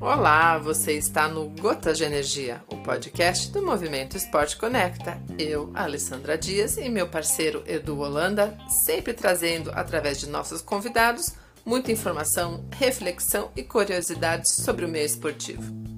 [0.00, 5.22] Olá, você está no Gotas de Energia, o podcast do Movimento Esporte Conecta.
[5.38, 11.34] Eu, Alessandra Dias e meu parceiro Edu Holanda, sempre trazendo, através de nossos convidados,
[11.64, 15.89] muita informação, reflexão e curiosidades sobre o meio esportivo.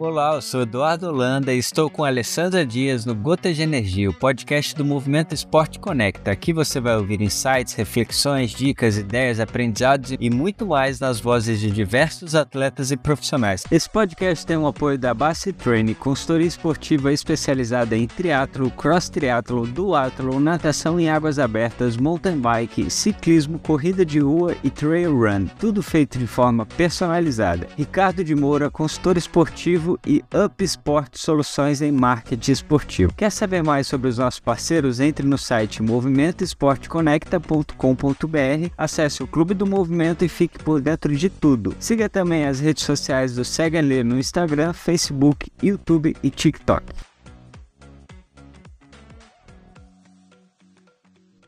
[0.00, 4.14] Olá, eu sou Eduardo Holanda e estou com Alessandra Dias no Gotas de Energia, o
[4.14, 6.30] podcast do Movimento Esporte Conecta.
[6.30, 11.72] Aqui você vai ouvir insights, reflexões, dicas, ideias, aprendizados e muito mais nas vozes de
[11.72, 13.64] diversos atletas e profissionais.
[13.72, 19.66] Esse podcast tem o apoio da Bassi Training, consultoria esportiva especializada em triatlo, cross triatlo,
[19.66, 25.46] duatlo, natação em águas abertas, mountain bike, ciclismo, corrida de rua e trail run.
[25.58, 27.66] Tudo feito de forma personalizada.
[27.76, 33.14] Ricardo de Moura, consultor esportivo e Up Sport Soluções em Marketing Esportivo.
[33.14, 34.98] Quer saber mais sobre os nossos parceiros?
[34.98, 41.76] Entre no site movimentoesporteconecta.com.br, acesse o Clube do Movimento e fique por dentro de tudo.
[41.78, 43.68] Siga também as redes sociais do Segue
[44.02, 47.07] no Instagram, Facebook, YouTube e TikTok.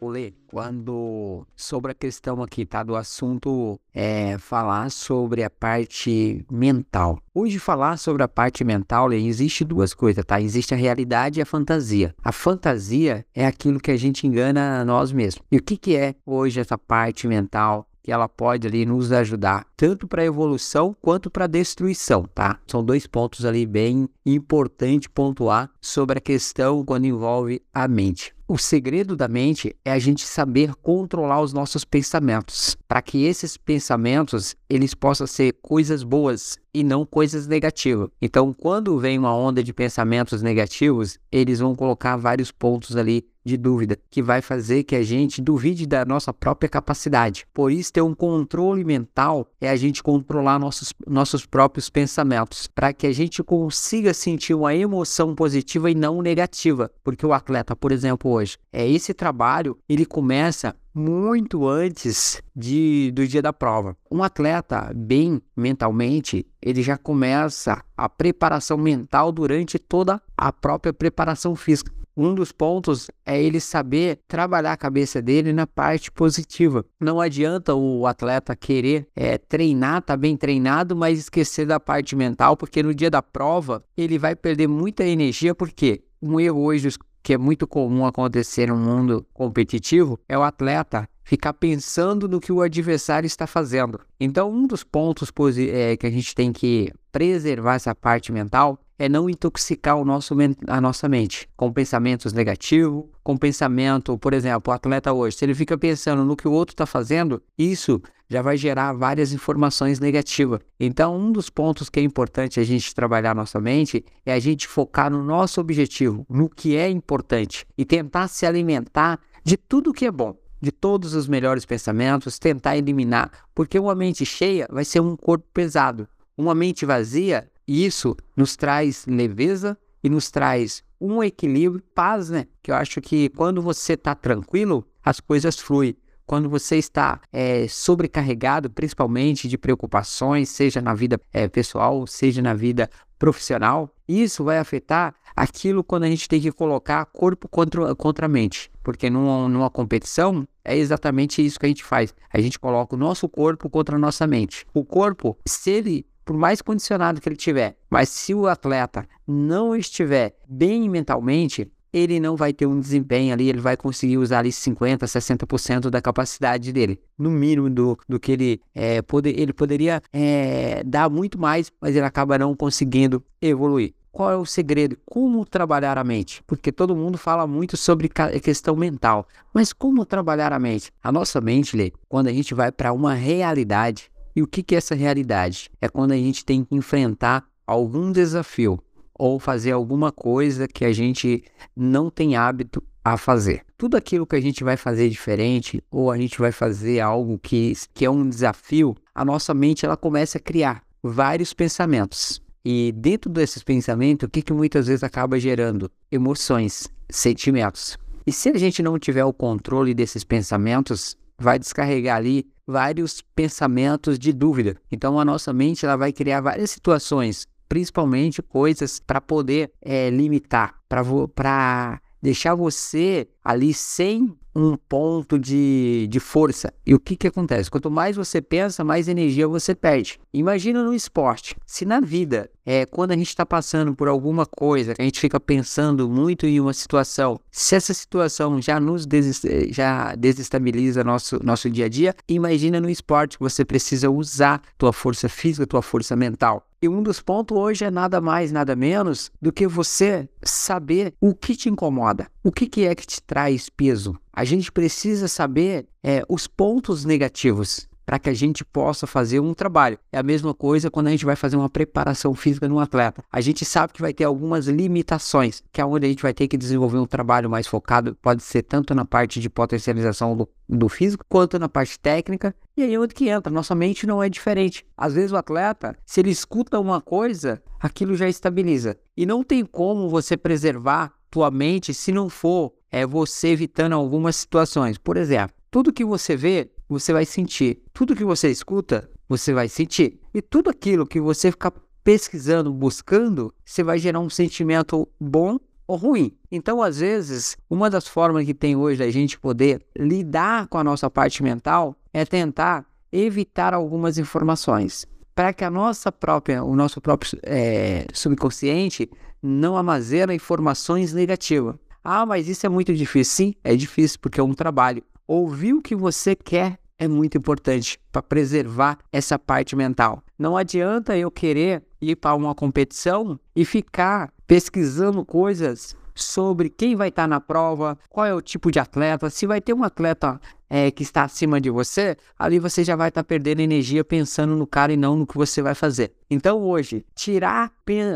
[0.09, 2.83] Lê, quando sobre a questão aqui, tá?
[2.83, 7.19] Do assunto é falar sobre a parte mental.
[7.34, 10.41] Hoje falar sobre a parte mental, existe duas coisas, tá?
[10.41, 12.15] Existe a realidade e a fantasia.
[12.23, 15.45] A fantasia é aquilo que a gente engana nós mesmos.
[15.51, 17.87] E o que, que é hoje essa parte mental?
[18.03, 22.59] Que ela pode ali nos ajudar tanto para evolução quanto para destruição, tá?
[22.67, 28.34] São dois pontos ali bem importante pontuar sobre a questão quando envolve a mente.
[28.53, 33.56] O segredo da mente é a gente saber controlar os nossos pensamentos, para que esses
[33.56, 38.09] pensamentos eles possam ser coisas boas e não coisas negativas.
[38.21, 43.56] Então, quando vem uma onda de pensamentos negativos, eles vão colocar vários pontos ali de
[43.56, 47.47] dúvida, que vai fazer que a gente duvide da nossa própria capacidade.
[47.53, 52.93] Por isso, ter um controle mental é a gente controlar nossos, nossos próprios pensamentos, para
[52.93, 56.91] que a gente consiga sentir uma emoção positiva e não negativa.
[57.03, 63.27] Porque o atleta, por exemplo, hoje, é esse trabalho, ele começa muito antes de, do
[63.27, 63.97] dia da prova.
[64.11, 71.55] Um atleta bem mentalmente, ele já começa a preparação mental durante toda a própria preparação
[71.55, 72.00] física.
[72.22, 76.84] Um dos pontos é ele saber trabalhar a cabeça dele na parte positiva.
[77.00, 82.58] Não adianta o atleta querer é, treinar, tá bem treinado, mas esquecer da parte mental,
[82.58, 86.91] porque no dia da prova ele vai perder muita energia, porque um erro hoje
[87.22, 92.52] que é muito comum acontecer no mundo competitivo é o atleta ficar pensando no que
[92.52, 93.98] o adversário está fazendo.
[94.19, 99.09] Então, um dos pontos é, que a gente tem que preservar essa parte mental é
[99.09, 104.75] não intoxicar o nosso, a nossa mente com pensamentos negativos, com pensamento, por exemplo, o
[104.75, 108.59] atleta hoje, se ele fica pensando no que o outro está fazendo, isso já vai
[108.59, 110.61] gerar várias informações negativas.
[110.78, 114.69] Então, um dos pontos que é importante a gente trabalhar nossa mente é a gente
[114.69, 120.05] focar no nosso objetivo, no que é importante e tentar se alimentar de tudo que
[120.05, 125.00] é bom de todos os melhores pensamentos, tentar eliminar, porque uma mente cheia vai ser
[125.00, 126.06] um corpo pesado.
[126.37, 132.48] Uma mente vazia e isso nos traz leveza e nos traz um equilíbrio, paz, né?
[132.60, 135.97] Que eu acho que quando você está tranquilo, as coisas fluem.
[136.26, 142.54] Quando você está é, sobrecarregado, principalmente de preocupações, seja na vida é, pessoal, seja na
[142.54, 148.26] vida profissional, isso vai afetar aquilo quando a gente tem que colocar corpo contra, contra
[148.26, 148.69] a mente.
[148.82, 152.12] Porque numa, numa competição, é exatamente isso que a gente faz.
[152.32, 154.66] A gente coloca o nosso corpo contra a nossa mente.
[154.75, 157.76] O corpo, se ele por mais condicionado que ele tiver.
[157.88, 163.48] Mas se o atleta não estiver bem mentalmente, ele não vai ter um desempenho ali,
[163.48, 168.32] ele vai conseguir usar ali 50%, 60% da capacidade dele, no mínimo do, do que
[168.32, 173.92] ele é, poder, ele poderia é, dar muito mais, mas ele acaba não conseguindo evoluir.
[174.12, 174.98] Qual é o segredo?
[175.06, 176.43] Como trabalhar a mente?
[176.44, 178.08] Porque todo mundo fala muito sobre
[178.43, 180.93] questão mental, mas como trabalhar a mente?
[181.02, 184.79] A nossa mente, Lê, quando a gente vai para uma realidade, e o que, é
[184.79, 185.71] essa realidade?
[185.81, 188.79] É quando a gente tem que enfrentar algum desafio
[189.19, 191.44] ou fazer alguma coisa que a gente
[191.77, 193.62] não tem hábito a fazer.
[193.77, 197.73] Tudo aquilo que a gente vai fazer diferente ou a gente vai fazer algo que,
[197.93, 202.43] que é um desafio, a nossa mente ela começa a criar vários pensamentos.
[202.65, 205.91] E dentro desses pensamentos, o que, que muitas vezes acaba gerando?
[206.12, 207.99] Emoções, sentimentos.
[208.26, 214.19] E se a gente não tiver o controle desses pensamentos, vai descarregar ali vários pensamentos
[214.19, 214.76] de dúvida.
[214.90, 220.75] Então a nossa mente ela vai criar várias situações principalmente coisas para poder é, limitar,
[220.88, 226.72] para deixar você ali sem um ponto de, de força.
[226.84, 227.70] E o que, que acontece?
[227.70, 230.19] Quanto mais você pensa, mais energia você perde.
[230.32, 231.56] Imagina no esporte.
[231.66, 235.38] Se na vida, é, quando a gente está passando por alguma coisa, a gente fica
[235.38, 241.70] pensando muito em uma situação, se essa situação já nos des, já desestabiliza nosso, nosso
[241.70, 246.16] dia a dia, imagina no esporte que você precisa usar tua força física, tua força
[246.16, 246.66] mental.
[246.82, 251.34] E um dos pontos hoje é nada mais, nada menos do que você saber o
[251.34, 254.19] que te incomoda, o que, que é que te traz peso.
[254.32, 259.54] A gente precisa saber é, os pontos negativos para que a gente possa fazer um
[259.54, 259.96] trabalho.
[260.10, 263.22] É a mesma coisa quando a gente vai fazer uma preparação física no atleta.
[263.31, 266.48] A gente sabe que vai ter algumas limitações, que é onde a gente vai ter
[266.48, 270.88] que desenvolver um trabalho mais focado, pode ser tanto na parte de potencialização do, do
[270.88, 272.52] físico, quanto na parte técnica.
[272.76, 274.84] E aí é onde que entra, nossa mente não é diferente.
[274.96, 278.96] Às vezes o atleta, se ele escuta uma coisa, aquilo já estabiliza.
[279.16, 284.37] E não tem como você preservar tua mente se não for é você evitando algumas
[284.37, 284.99] situações.
[284.99, 287.82] Por exemplo, tudo que você vê, você vai sentir.
[287.93, 290.19] Tudo que você escuta, você vai sentir.
[290.35, 291.73] E tudo aquilo que você ficar
[292.03, 296.32] pesquisando, buscando, você vai gerar um sentimento bom ou ruim.
[296.50, 300.85] Então, às vezes, uma das formas que tem hoje da gente poder lidar com a
[300.85, 305.06] nossa parte mental é tentar evitar algumas informações
[305.40, 309.10] para que a nossa própria, o nosso próprio é, subconsciente
[309.42, 311.76] não armazena informações negativas.
[312.04, 313.32] Ah, mas isso é muito difícil.
[313.46, 315.02] Sim, é difícil porque é um trabalho.
[315.26, 320.22] Ouvir o que você quer é muito importante para preservar essa parte mental.
[320.38, 327.08] Não adianta eu querer ir para uma competição e ficar pesquisando coisas sobre quem vai
[327.08, 330.40] estar tá na prova, qual é o tipo de atleta, se vai ter um atleta
[330.69, 334.55] é, que está acima de você, ali você já vai estar tá perdendo energia pensando
[334.55, 336.12] no cara e não no que você vai fazer.
[336.31, 337.72] Então hoje, tirar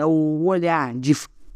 [0.07, 1.15] o olhar de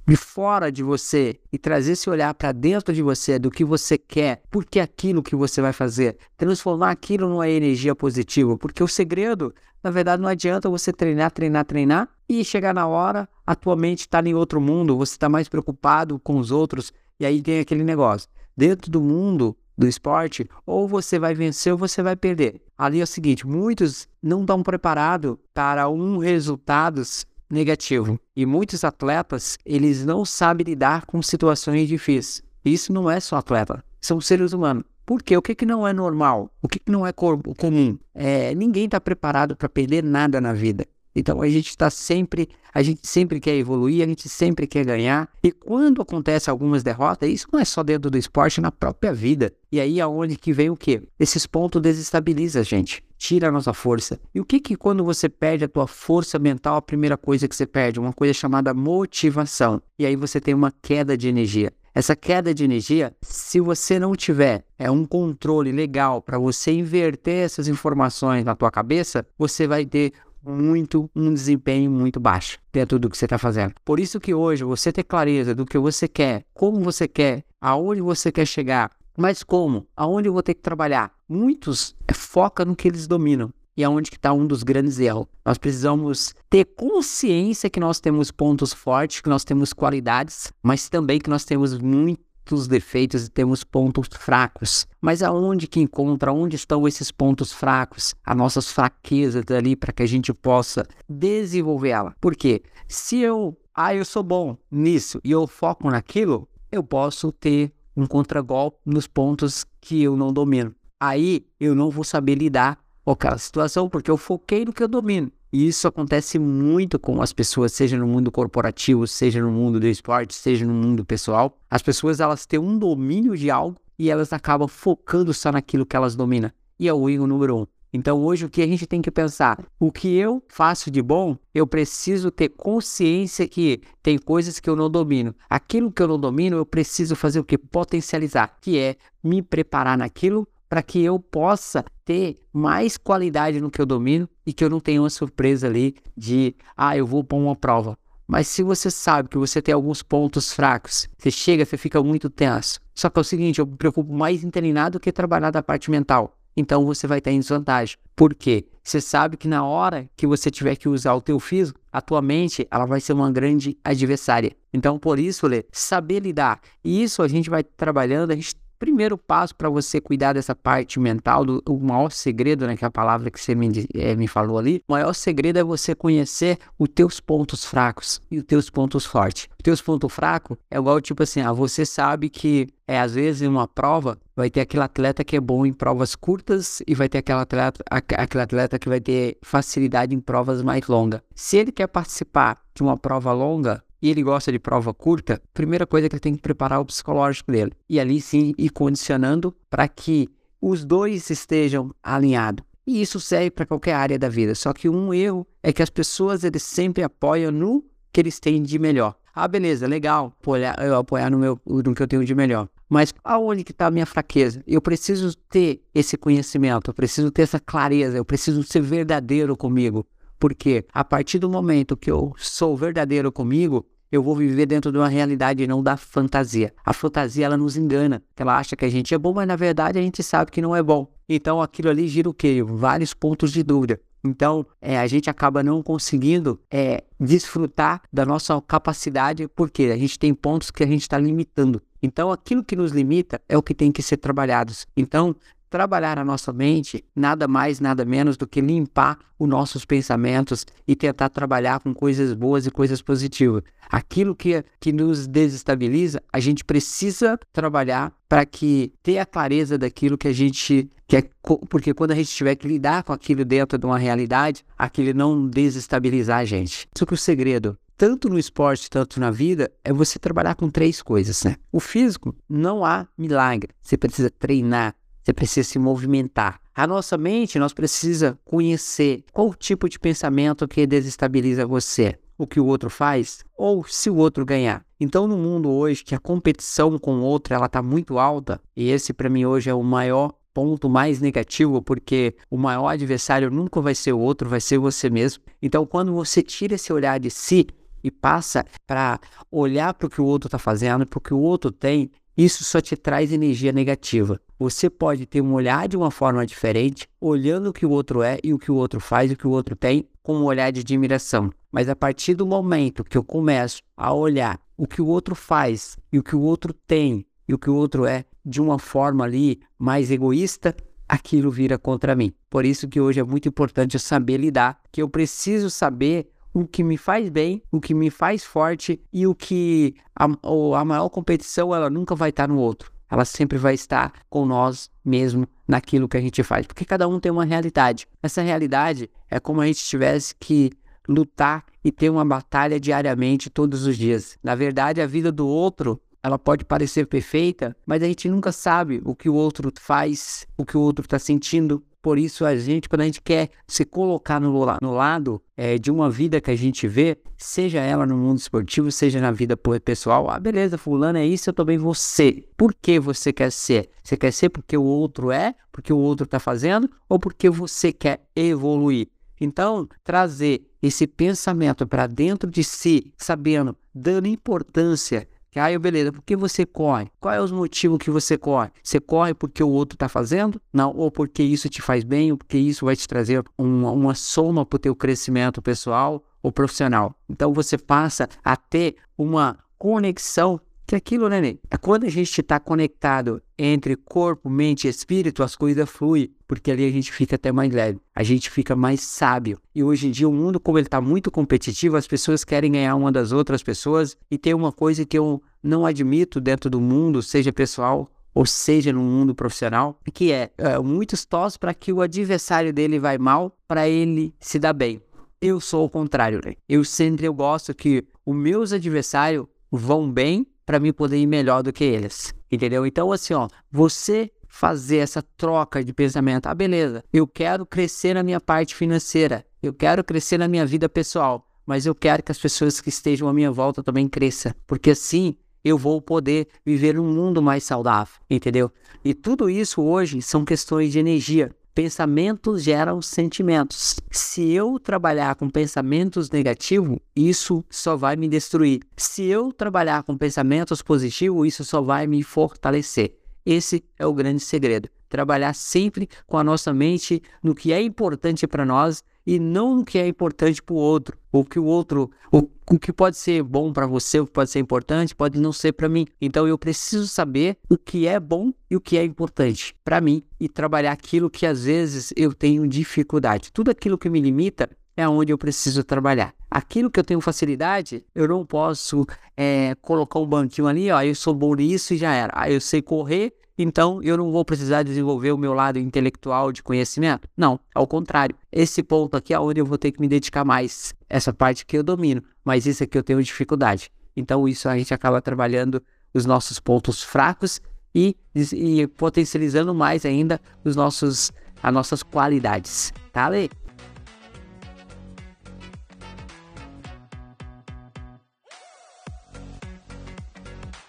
[0.08, 3.99] de fora de você e trazer esse olhar para dentro de você do que você
[3.99, 9.55] quer, porque aquilo que você vai fazer, transformar aquilo numa energia positiva, porque o segredo,
[9.84, 14.00] na verdade, não adianta você treinar, treinar, treinar e chegar na hora, a tua mente
[14.00, 16.90] está em outro mundo, você está mais preocupado com os outros
[17.20, 18.31] e aí tem aquele negócio.
[18.56, 22.62] Dentro do mundo do esporte, ou você vai vencer ou você vai perder.
[22.78, 28.18] Ali é o seguinte, muitos não estão preparados para um resultados negativo.
[28.34, 32.42] E muitos atletas, eles não sabem lidar com situações difíceis.
[32.64, 34.84] Isso não é só atleta, são seres humanos.
[35.06, 35.36] Por quê?
[35.36, 36.50] O que, que não é normal?
[36.60, 37.98] O que, que não é comum?
[38.14, 40.86] É, ninguém está preparado para perder nada na vida.
[41.18, 45.28] Então a gente está sempre, a gente sempre quer evoluir, a gente sempre quer ganhar.
[45.42, 49.52] E quando acontece algumas derrotas, isso não é só dentro do esporte, na própria vida.
[49.72, 51.02] E aí aonde que vem o quê?
[51.18, 54.18] Esses pontos desestabilizam a gente, tira a nossa força.
[54.34, 57.56] E o que que quando você perde a tua força mental, a primeira coisa que
[57.56, 59.82] você perde, uma coisa chamada motivação.
[59.98, 61.72] E aí você tem uma queda de energia.
[61.94, 67.44] Essa queda de energia, se você não tiver é um controle legal para você inverter
[67.44, 73.10] essas informações na tua cabeça, você vai ter muito um desempenho muito baixo dentro do
[73.10, 73.74] que você está fazendo.
[73.84, 78.00] Por isso que hoje você ter clareza do que você quer, como você quer, aonde
[78.00, 81.12] você quer chegar, mas como, aonde eu vou ter que trabalhar.
[81.28, 83.52] Muitos é, foca no que eles dominam.
[83.76, 85.26] E aonde que está um dos grandes erros.
[85.44, 91.20] Nós precisamos ter consciência que nós temos pontos fortes, que nós temos qualidades, mas também
[91.20, 94.87] que nós temos muito muitos defeitos e temos pontos fracos.
[95.00, 100.02] Mas aonde que encontra, onde estão esses pontos fracos, as nossas fraquezas ali para que
[100.02, 102.14] a gente possa desenvolver ela?
[102.20, 107.72] Porque se eu, ah, eu sou bom nisso e eu foco naquilo, eu posso ter
[107.99, 110.73] um contragolpe nos pontos que eu não domino.
[111.00, 114.88] Aí eu não vou saber lidar com aquela situação porque eu foquei no que eu
[114.88, 115.33] domino.
[115.52, 119.87] E isso acontece muito com as pessoas, seja no mundo corporativo, seja no mundo do
[119.87, 121.59] esporte, seja no mundo pessoal.
[121.69, 125.97] As pessoas elas têm um domínio de algo e elas acabam focando só naquilo que
[125.97, 126.52] elas dominam.
[126.78, 127.67] E é o erro número um.
[127.92, 129.64] Então hoje o que a gente tem que pensar?
[129.78, 134.76] O que eu faço de bom, eu preciso ter consciência que tem coisas que eu
[134.76, 135.35] não domino.
[135.49, 137.57] Aquilo que eu não domino, eu preciso fazer o que?
[137.57, 143.80] Potencializar, que é me preparar naquilo para que eu possa ter mais qualidade no que
[143.80, 147.38] eu domino e que eu não tenha uma surpresa ali de, ah, eu vou pôr
[147.38, 147.97] uma prova.
[148.26, 152.28] Mas se você sabe que você tem alguns pontos fracos, você chega, você fica muito
[152.28, 152.78] tenso.
[152.95, 155.62] Só que é o seguinte, eu me preocupo mais em treinar do que trabalhar da
[155.62, 156.38] parte mental.
[156.57, 157.97] Então você vai estar em desvantagem.
[158.17, 158.67] Por quê?
[158.83, 162.23] Você sabe que na hora que você tiver que usar o teu físico, a tua
[162.23, 164.57] mente, ela vai ser uma grande adversária.
[164.73, 166.61] Então por isso, Lê, saber lidar.
[166.83, 171.00] E isso a gente vai trabalhando, a gente primeiro passo para você cuidar dessa parte
[171.00, 174.28] mental, do, o maior segredo, né, que é a palavra que você me, é, me
[174.28, 178.70] falou ali, o maior segredo é você conhecer os teus pontos fracos e os teus
[178.70, 179.49] pontos fortes.
[179.58, 183.42] Os teus pontos fracos é igual, tipo assim, ah, você sabe que é às vezes
[183.42, 187.08] em uma prova vai ter aquele atleta que é bom em provas curtas e vai
[187.08, 191.20] ter aquele atleta, aquele atleta que vai ter facilidade em provas mais longas.
[191.35, 195.87] Se ele quer participar de uma prova longa, e ele gosta de prova curta, primeira
[195.87, 197.73] coisa que ele tem que preparar o psicológico dele.
[197.88, 200.28] E ali sim ir condicionando para que
[200.61, 202.64] os dois estejam alinhados.
[202.87, 204.55] E isso serve para qualquer área da vida.
[204.55, 208.62] Só que um erro é que as pessoas eles sempre apoiam no que eles têm
[208.62, 209.14] de melhor.
[209.35, 212.69] Ah, beleza, legal, apoiar, eu apoiar no, meu, no que eu tenho de melhor.
[212.88, 214.62] Mas aonde que está a minha fraqueza?
[214.67, 220.07] Eu preciso ter esse conhecimento, eu preciso ter essa clareza, eu preciso ser verdadeiro comigo.
[220.38, 224.99] Porque a partir do momento que eu sou verdadeiro comigo, eu vou viver dentro de
[224.99, 226.73] uma realidade e não da fantasia.
[226.85, 229.99] A fantasia ela nos engana, ela acha que a gente é bom, mas na verdade
[229.99, 231.12] a gente sabe que não é bom.
[231.28, 232.62] Então aquilo ali gira o quê?
[232.62, 234.00] Vários pontos de dúvida.
[234.25, 240.18] Então, é, a gente acaba não conseguindo é, desfrutar da nossa capacidade, porque a gente
[240.18, 241.80] tem pontos que a gente está limitando.
[242.02, 244.73] Então, aquilo que nos limita é o que tem que ser trabalhado.
[244.97, 245.35] Então,
[245.68, 250.96] trabalhar a nossa mente nada mais, nada menos do que limpar os nossos pensamentos e
[250.96, 253.62] tentar trabalhar com coisas boas e coisas positivas.
[253.88, 260.18] Aquilo que, que nos desestabiliza, a gente precisa trabalhar para que ter a clareza daquilo
[260.18, 261.30] que a gente quer,
[261.70, 265.48] porque quando a gente tiver que lidar com aquilo dentro de uma realidade, aquilo não
[265.48, 266.88] desestabilizar a gente.
[266.94, 271.02] Isso que o segredo tanto no esporte, tanto na vida, é você trabalhar com três
[271.02, 271.56] coisas, né?
[271.72, 273.72] O físico, não há milagre.
[273.82, 274.94] Você precisa treinar,
[275.28, 276.58] você precisa se movimentar.
[276.75, 282.58] A nossa mente, nós precisa conhecer qual tipo de pensamento que desestabiliza você, o que
[282.58, 284.82] o outro faz ou se o outro ganhar.
[284.99, 288.88] Então, no mundo hoje que a competição com o outro ela está muito alta, e
[288.88, 293.82] esse para mim hoje é o maior ponto mais negativo, porque o maior adversário nunca
[293.82, 295.42] vai ser o outro, vai ser você mesmo.
[295.61, 297.66] Então, quando você tira esse olhar de si
[298.02, 299.20] e passa para
[299.52, 302.64] olhar para o que o outro está fazendo, para o que o outro tem, isso
[302.64, 304.40] só te traz energia negativa.
[304.58, 308.38] Você pode ter um olhar de uma forma diferente, olhando o que o outro é
[308.42, 310.80] e o que o outro faz, o que o outro tem, com um olhar de
[310.80, 311.50] admiração.
[311.70, 315.96] Mas a partir do momento que eu começo a olhar o que o outro faz
[316.12, 319.24] e o que o outro tem e o que o outro é de uma forma
[319.24, 320.74] ali mais egoísta,
[321.08, 322.32] aquilo vira contra mim.
[322.50, 326.66] Por isso que hoje é muito importante eu saber lidar, que eu preciso saber o
[326.66, 331.08] que me faz bem, o que me faz forte e o que a, a maior
[331.08, 332.98] competição ela nunca vai estar no outro.
[333.10, 337.18] Ela sempre vai estar com nós mesmo naquilo que a gente faz, porque cada um
[337.18, 338.06] tem uma realidade.
[338.22, 340.70] Essa realidade é como a gente tivesse que
[341.08, 344.38] lutar e ter uma batalha diariamente, todos os dias.
[344.42, 349.00] Na verdade, a vida do outro ela pode parecer perfeita, mas a gente nunca sabe
[349.04, 352.88] o que o outro faz, o que o outro está sentindo, por isso, a gente,
[352.88, 356.57] quando a gente quer se colocar no, no lado é, de uma vida que a
[356.57, 361.26] gente vê, seja ela no mundo esportivo, seja na vida pessoal, ah, beleza, fulano é
[361.26, 362.49] isso, eu também vou ser.
[362.57, 363.90] Por que você quer ser?
[364.02, 367.93] Você quer ser porque o outro é, porque o outro está fazendo, ou porque você
[367.93, 369.09] quer evoluir?
[369.40, 376.36] Então, trazer esse pensamento para dentro de si, sabendo, dando importância Aí, beleza, por que
[376.36, 377.10] você corre?
[377.20, 378.70] Qual é os motivos que você corre?
[378.82, 380.60] Você corre porque o outro está fazendo?
[380.72, 384.14] Não, ou porque isso te faz bem, ou porque isso vai te trazer uma, uma
[384.14, 387.14] soma para o teu crescimento pessoal ou profissional.
[387.28, 391.61] Então você passa a ter uma conexão que aquilo, né, Ney?
[391.71, 396.71] É quando a gente está conectado entre corpo, mente e espírito, as coisas fluem, porque
[396.71, 399.61] ali a gente fica até mais leve, a gente fica mais sábio.
[399.75, 402.97] E hoje em dia, o mundo, como ele está muito competitivo, as pessoas querem ganhar
[402.97, 407.23] uma das outras pessoas, e tem uma coisa que eu não admito dentro do mundo,
[407.23, 412.00] seja pessoal ou seja no mundo profissional, que é, é muitos torcem para que o
[412.00, 415.02] adversário dele vai mal, para ele se dar bem.
[415.38, 416.54] Eu sou o contrário, né?
[416.66, 421.62] Eu sempre eu gosto que os meus adversários vão bem para mim poder ir melhor
[421.62, 422.34] do que eles.
[422.52, 422.84] Entendeu?
[422.84, 426.46] Então, assim, ó, você fazer essa troca de pensamento.
[426.46, 430.87] Ah, beleza, eu quero crescer na minha parte financeira, eu quero crescer na minha vida
[430.87, 434.90] pessoal, mas eu quero que as pessoas que estejam à minha volta também cresçam, porque
[434.90, 438.70] assim eu vou poder viver um mundo mais saudável, entendeu?
[439.02, 441.50] E tudo isso hoje são questões de energia.
[441.78, 444.00] Pensamentos geram sentimentos.
[444.11, 448.80] Se eu trabalhar com pensamentos negativos, isso só vai me destruir.
[448.97, 453.16] Se eu trabalhar com pensamentos positivos, isso só vai me fortalecer.
[453.47, 454.88] Esse é o grande segredo.
[455.08, 459.85] Trabalhar sempre com a nossa mente no que é importante para nós e não no
[459.85, 461.18] que é importante para o outro.
[461.30, 464.49] O que o outro, o, o que pode ser bom para você, o que pode
[464.49, 466.06] ser importante, pode não ser para mim.
[466.18, 470.23] Então eu preciso saber o que é bom e o que é importante para mim
[470.40, 473.52] e trabalhar aquilo que às vezes eu tenho dificuldade.
[473.52, 476.35] Tudo aquilo que me limita é onde eu preciso trabalhar.
[476.50, 479.04] Aquilo que eu tenho facilidade, eu não posso
[479.37, 482.32] é, colocar um banquinho ali, ó, eu sou bom nisso e já era.
[482.35, 486.62] Ah, eu sei correr, então eu não vou precisar desenvolver o meu lado intelectual de
[486.62, 487.28] conhecimento.
[487.36, 488.36] Não, ao contrário.
[488.52, 490.94] Esse ponto aqui é onde eu vou ter que me dedicar mais.
[491.08, 493.90] Essa parte que eu domino, mas isso aqui eu tenho dificuldade.
[494.16, 495.82] Então isso a gente acaba trabalhando
[496.14, 497.60] os nossos pontos fracos
[497.94, 502.92] e, e potencializando mais ainda os nossos, as nossas qualidades.
[503.12, 503.48] Tá, Lê?